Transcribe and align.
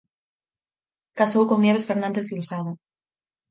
Casou 1.19 1.43
con 1.49 1.59
Nieves 1.61 1.87
Fernández 1.89 2.25
Losada. 2.37 2.71